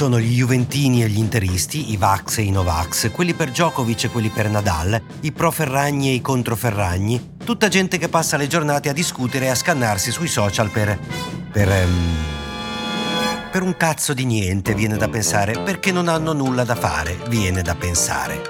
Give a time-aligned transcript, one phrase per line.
[0.00, 4.08] Sono gli Juventini e gli Interisti, i Vax e i Novax, quelli per Djokovic e
[4.08, 8.46] quelli per Nadal, i pro Ferragni e i contro Ferragni, tutta gente che passa le
[8.46, 10.98] giornate a discutere e a scannarsi sui social per...
[11.52, 11.68] per...
[11.68, 12.14] Um,
[13.52, 17.60] per un cazzo di niente, viene da pensare, perché non hanno nulla da fare, viene
[17.60, 18.40] da pensare.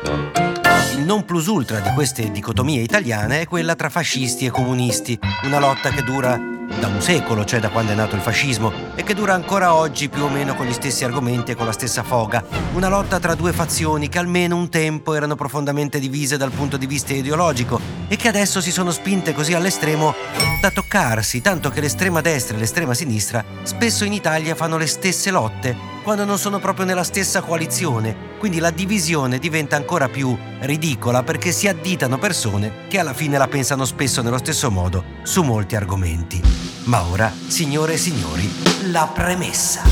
[0.95, 5.59] Il non plus ultra di queste dicotomie italiane è quella tra fascisti e comunisti, una
[5.59, 6.39] lotta che dura
[6.79, 10.09] da un secolo, cioè da quando è nato il fascismo, e che dura ancora oggi
[10.09, 12.45] più o meno con gli stessi argomenti e con la stessa foga.
[12.75, 16.87] Una lotta tra due fazioni che almeno un tempo erano profondamente divise dal punto di
[16.87, 20.15] vista ideologico e che adesso si sono spinte così all'estremo
[20.61, 25.31] da toccarsi, tanto che l'estrema destra e l'estrema sinistra spesso in Italia fanno le stesse
[25.31, 28.39] lotte quando non sono proprio nella stessa coalizione.
[28.39, 33.49] Quindi la divisione diventa ancora più ridicola perché si additano persone che alla fine la
[33.49, 36.41] pensano spesso nello stesso modo su molti argomenti.
[36.85, 38.51] Ma ora, signore e signori,
[38.91, 39.83] la premessa.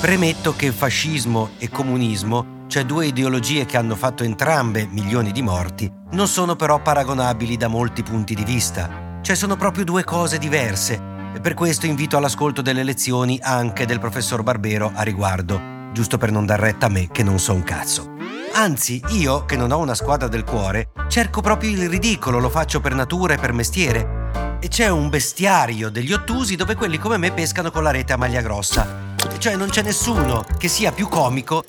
[0.00, 5.92] Premetto che fascismo e comunismo, cioè due ideologie che hanno fatto entrambe milioni di morti,
[6.12, 9.20] non sono però paragonabili da molti punti di vista.
[9.20, 14.00] Cioè sono proprio due cose diverse e per questo invito all'ascolto delle lezioni anche del
[14.00, 17.62] professor Barbero a riguardo, giusto per non dar retta a me che non so un
[17.62, 18.16] cazzo.
[18.54, 22.80] Anzi, io, che non ho una squadra del cuore, cerco proprio il ridicolo, lo faccio
[22.80, 24.58] per natura e per mestiere.
[24.60, 28.16] E c'è un bestiario degli ottusi dove quelli come me pescano con la rete a
[28.16, 29.14] maglia grossa.
[29.38, 31.62] Cioè non c'è nessuno che sia più comico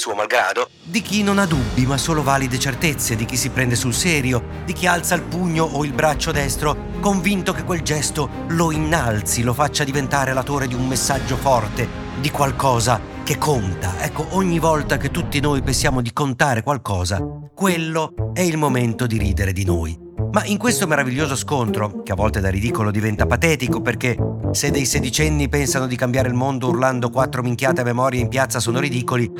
[0.00, 3.76] suo malgrado, di chi non ha dubbi ma solo valide certezze, di chi si prende
[3.76, 8.28] sul serio, di chi alza il pugno o il braccio destro, convinto che quel gesto
[8.48, 11.86] lo innalzi, lo faccia diventare latore di un messaggio forte,
[12.18, 14.02] di qualcosa che conta.
[14.02, 17.20] Ecco, ogni volta che tutti noi pensiamo di contare qualcosa,
[17.54, 20.08] quello è il momento di ridere di noi.
[20.32, 24.16] Ma in questo meraviglioso scontro, che a volte da ridicolo diventa patetico perché
[24.52, 28.60] se dei sedicenni pensano di cambiare il mondo urlando quattro minchiate a memoria in piazza
[28.60, 29.30] sono ridicoli,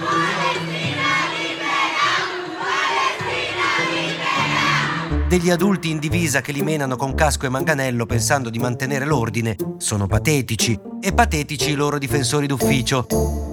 [5.31, 9.55] degli adulti in divisa che li menano con casco e manganello pensando di mantenere l'ordine
[9.79, 13.07] sono patetici e patetici i loro difensori d'ufficio.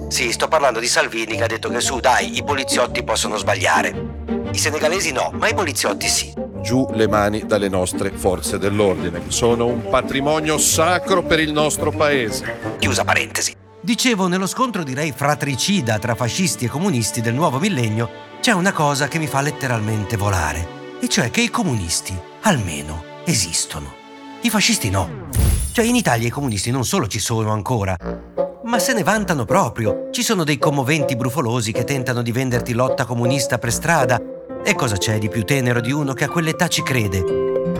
[0.08, 3.94] Sì, sto parlando di Salvini che ha detto che su, dai, i poliziotti possono sbagliare.
[4.50, 9.66] I senegalesi no, ma i poliziotti sì giù le mani dalle nostre forze dell'ordine, sono
[9.66, 12.76] un patrimonio sacro per il nostro paese.
[12.80, 13.54] Chiusa parentesi.
[13.80, 18.10] Dicevo, nello scontro direi fratricida tra fascisti e comunisti del nuovo millennio,
[18.40, 23.94] c'è una cosa che mi fa letteralmente volare, e cioè che i comunisti, almeno, esistono.
[24.40, 25.28] I fascisti no.
[25.72, 27.96] Cioè in Italia i comunisti non solo ci sono ancora,
[28.64, 30.08] ma se ne vantano proprio.
[30.10, 34.20] Ci sono dei commoventi brufolosi che tentano di venderti lotta comunista per strada
[34.64, 37.22] e cosa c'è di più tenero di uno che a quell'età ci crede?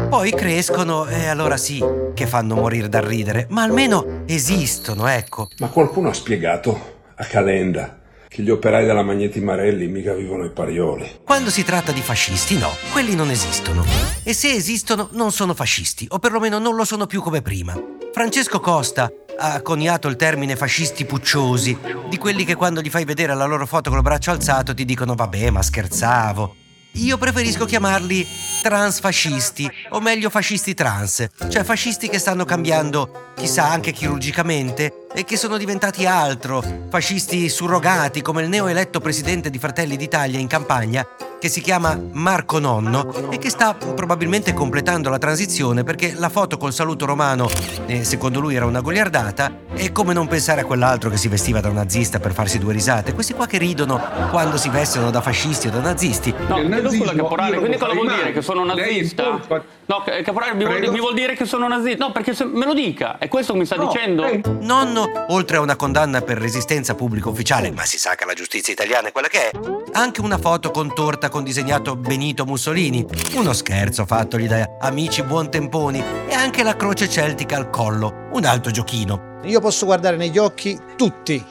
[0.09, 1.83] Poi crescono e allora sì,
[2.15, 5.49] che fanno morire dal ridere, ma almeno esistono, ecco.
[5.59, 10.51] Ma qualcuno ha spiegato a Calenda che gli operai della Magneti Marelli mica vivono ai
[10.51, 11.21] parioli.
[11.25, 13.85] Quando si tratta di fascisti, no, quelli non esistono.
[14.23, 17.75] E se esistono, non sono fascisti, o perlomeno non lo sono più come prima.
[18.13, 21.79] Francesco Costa ha coniato il termine fascisti pucciosi,
[22.09, 25.15] di quelli che quando gli fai vedere la loro foto col braccio alzato ti dicono
[25.15, 26.58] vabbè, ma scherzavo.
[26.99, 28.27] Io preferisco chiamarli
[28.61, 35.37] transfascisti, o meglio fascisti trans, cioè fascisti che stanno cambiando, chissà anche chirurgicamente, e che
[35.37, 36.61] sono diventati altro,
[36.91, 41.07] fascisti surrogati come il neoeletto presidente di Fratelli d'Italia in campagna
[41.39, 46.57] che si chiama Marco Nonno e che sta probabilmente completando la transizione perché la foto
[46.57, 47.49] col saluto romano,
[47.87, 51.61] eh, secondo lui era una goliardata, è come non pensare a quell'altro che si vestiva
[51.61, 53.15] da un nazista per farsi due risate.
[53.15, 56.35] Questi qua che ridono quando si vestono da fascisti o da nazisti.
[56.49, 58.33] No, chiedo scusa Caporale, quindi cosa vuol dire?
[58.33, 59.41] Che sono nazista?
[59.87, 62.05] No, Caporale, mi vuol, mi vuol, dire che sono nazista?
[62.05, 64.25] No, perché se, me lo dica, è questo che mi sta no, dicendo?
[64.25, 64.41] Eh.
[64.61, 68.73] Nonno, oltre a una condanna per resistenza pubblica ufficiale, ma si sa che la giustizia
[68.73, 69.59] italiana è quella che è,
[69.93, 70.93] anche una foto con
[71.29, 77.09] carta con disegnato Benito Mussolini, uno scherzo fattogli da amici buontemponi e anche la croce
[77.09, 79.39] celtica al collo, un altro giochino.
[79.45, 81.45] Io posso guardare negli occhi tutti,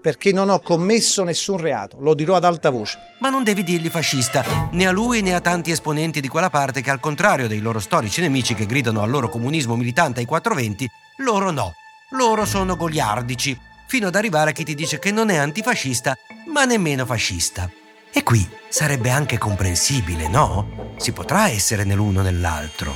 [0.00, 2.98] perché non ho commesso nessun reato, lo dirò ad alta voce.
[3.20, 6.82] Ma non devi dirgli fascista, né a lui né a tanti esponenti di quella parte
[6.82, 10.88] che al contrario dei loro storici nemici che gridano al loro comunismo militante ai 420,
[11.18, 11.72] loro no,
[12.10, 16.14] loro sono goliardici, fino ad arrivare a chi ti dice che non è antifascista,
[16.52, 17.70] ma nemmeno fascista.
[18.12, 20.94] E qui sarebbe anche comprensibile, no?
[20.96, 22.94] Si potrà essere nell'uno o nell'altro.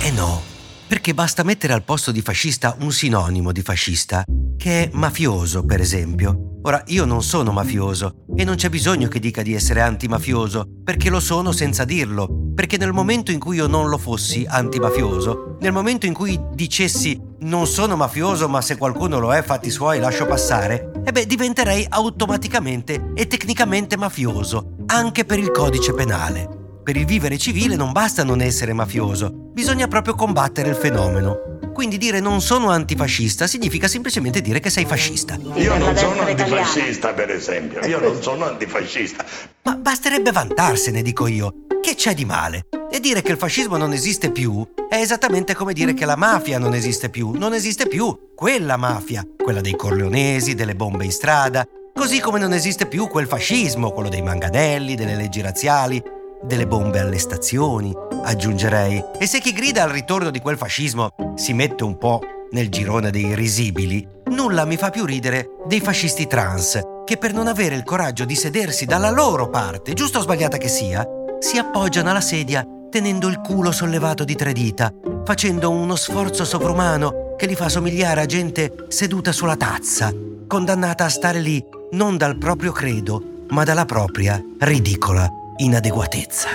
[0.00, 0.42] E no,
[0.86, 4.24] perché basta mettere al posto di fascista un sinonimo di fascista
[4.56, 6.60] che è mafioso, per esempio.
[6.62, 11.10] Ora, io non sono mafioso e non c'è bisogno che dica di essere antimafioso, perché
[11.10, 12.52] lo sono senza dirlo.
[12.54, 17.20] Perché nel momento in cui io non lo fossi antimafioso, nel momento in cui dicessi
[17.40, 21.86] non sono mafioso, ma se qualcuno lo è, fatti suoi, lascio passare, e beh, diventerei
[21.88, 26.48] automaticamente e tecnicamente mafioso, anche per il codice penale.
[26.82, 31.52] Per il vivere civile non basta non essere mafioso, bisogna proprio combattere il fenomeno.
[31.72, 35.36] Quindi dire non sono antifascista significa semplicemente dire che sei fascista.
[35.54, 37.84] Io non sono antifascista, per esempio.
[37.84, 39.24] Io non sono antifascista.
[39.62, 41.63] Ma basterebbe vantarsene, dico io.
[41.84, 42.64] Che c'è di male?
[42.90, 46.58] E dire che il fascismo non esiste più è esattamente come dire che la mafia
[46.58, 47.32] non esiste più.
[47.32, 51.62] Non esiste più quella mafia, quella dei corleonesi, delle bombe in strada,
[51.94, 56.02] così come non esiste più quel fascismo, quello dei mangadelli, delle leggi razziali,
[56.42, 59.04] delle bombe alle stazioni, aggiungerei.
[59.18, 62.20] E se chi grida al ritorno di quel fascismo si mette un po'
[62.52, 67.46] nel girone dei risibili, nulla mi fa più ridere dei fascisti trans, che per non
[67.46, 71.06] avere il coraggio di sedersi dalla loro parte, giusto o sbagliata che sia,
[71.44, 74.90] si appoggiano alla sedia tenendo il culo sollevato di tre dita,
[75.26, 80.10] facendo uno sforzo sovrumano che li fa somigliare a gente seduta sulla tazza,
[80.46, 86.48] condannata a stare lì non dal proprio credo, ma dalla propria ridicola inadeguatezza.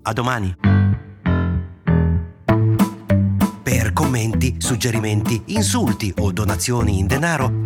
[0.00, 0.56] A domani.
[3.62, 7.65] Per commenti, suggerimenti, insulti o donazioni in denaro